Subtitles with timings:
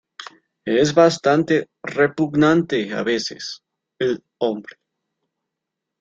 [0.65, 3.61] Es bastante repugnante a veces,
[3.99, 4.77] el hombre.